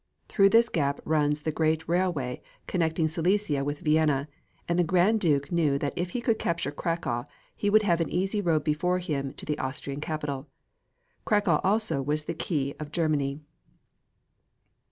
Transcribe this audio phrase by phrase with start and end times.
[0.27, 4.27] Through this gap runs the great railway connecting Silesia with Vienna,
[4.67, 8.09] and the Grand Duke knew that if he could capture Cracow he would have an
[8.09, 10.47] easy road before him to the Austrian capital.
[11.23, 13.41] Cracow also is the key of Germany.